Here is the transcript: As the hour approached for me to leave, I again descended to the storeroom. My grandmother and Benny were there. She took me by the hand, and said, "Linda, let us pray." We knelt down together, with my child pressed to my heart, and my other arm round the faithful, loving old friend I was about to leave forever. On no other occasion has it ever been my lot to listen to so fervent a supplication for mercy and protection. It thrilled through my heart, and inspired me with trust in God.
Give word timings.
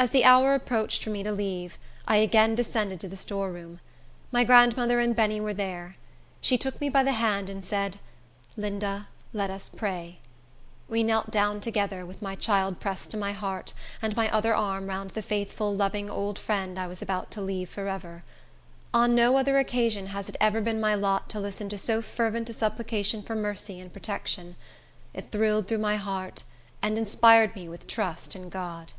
As 0.00 0.10
the 0.10 0.22
hour 0.22 0.54
approached 0.54 1.02
for 1.02 1.10
me 1.10 1.24
to 1.24 1.32
leave, 1.32 1.76
I 2.06 2.18
again 2.18 2.54
descended 2.54 3.00
to 3.00 3.08
the 3.08 3.16
storeroom. 3.16 3.80
My 4.30 4.44
grandmother 4.44 5.00
and 5.00 5.16
Benny 5.16 5.40
were 5.40 5.52
there. 5.52 5.96
She 6.40 6.56
took 6.56 6.80
me 6.80 6.88
by 6.88 7.02
the 7.02 7.14
hand, 7.14 7.50
and 7.50 7.64
said, 7.64 7.98
"Linda, 8.56 9.08
let 9.32 9.50
us 9.50 9.68
pray." 9.68 10.20
We 10.88 11.02
knelt 11.02 11.32
down 11.32 11.60
together, 11.60 12.06
with 12.06 12.22
my 12.22 12.36
child 12.36 12.78
pressed 12.78 13.10
to 13.10 13.16
my 13.16 13.32
heart, 13.32 13.72
and 14.00 14.14
my 14.14 14.30
other 14.30 14.54
arm 14.54 14.86
round 14.86 15.10
the 15.10 15.20
faithful, 15.20 15.74
loving 15.74 16.08
old 16.08 16.38
friend 16.38 16.78
I 16.78 16.86
was 16.86 17.02
about 17.02 17.32
to 17.32 17.40
leave 17.42 17.68
forever. 17.68 18.22
On 18.94 19.16
no 19.16 19.36
other 19.36 19.58
occasion 19.58 20.06
has 20.14 20.28
it 20.28 20.36
ever 20.40 20.60
been 20.60 20.80
my 20.80 20.94
lot 20.94 21.28
to 21.30 21.40
listen 21.40 21.68
to 21.70 21.76
so 21.76 22.00
fervent 22.02 22.48
a 22.48 22.52
supplication 22.52 23.20
for 23.20 23.34
mercy 23.34 23.80
and 23.80 23.92
protection. 23.92 24.54
It 25.12 25.32
thrilled 25.32 25.66
through 25.66 25.78
my 25.78 25.96
heart, 25.96 26.44
and 26.82 26.96
inspired 26.96 27.56
me 27.56 27.68
with 27.68 27.88
trust 27.88 28.36
in 28.36 28.48
God. 28.48 28.92